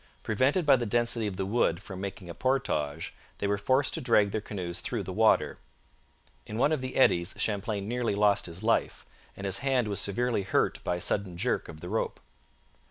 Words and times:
Prevented 0.23 0.65
by 0.65 0.77
the 0.77 0.87
density 0.87 1.27
of 1.27 1.35
the 1.35 1.45
wood 1.45 1.79
from 1.79 2.01
making 2.01 2.27
a 2.27 2.33
portage, 2.33 3.13
they 3.37 3.45
were 3.45 3.59
forced 3.59 3.93
to 3.93 4.01
drag 4.01 4.31
their 4.31 4.41
canoes 4.41 4.79
through 4.79 5.03
the 5.03 5.13
water. 5.13 5.59
In 6.47 6.57
one 6.57 6.71
of 6.71 6.81
the 6.81 6.95
eddies 6.95 7.35
Champlain 7.37 7.87
nearly 7.87 8.15
lost 8.15 8.47
his 8.47 8.63
life, 8.63 9.05
and 9.37 9.45
his 9.45 9.59
hand 9.59 9.87
was 9.87 9.99
severely 9.99 10.41
hurt 10.41 10.83
by 10.83 10.95
a 10.95 11.01
sudden 11.01 11.37
jerk 11.37 11.69
of 11.69 11.81
the 11.81 11.89
rope. 11.89 12.19